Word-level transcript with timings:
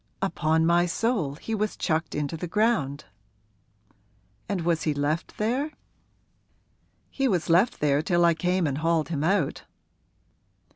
'Upon 0.19 0.65
my 0.65 0.87
soul 0.87 1.35
he 1.35 1.53
was 1.53 1.77
chucked 1.77 2.15
into 2.15 2.35
the 2.35 2.47
ground!' 2.47 3.05
'And 4.49 4.61
was 4.61 4.81
he 4.81 4.95
left 4.95 5.37
there?' 5.37 5.73
'He 7.11 7.27
was 7.27 7.51
left 7.51 7.79
there 7.79 8.01
till 8.01 8.25
I 8.25 8.33
came 8.33 8.65
and 8.65 8.79
hauled 8.79 9.09
him 9.09 9.23
out.' 9.23 9.65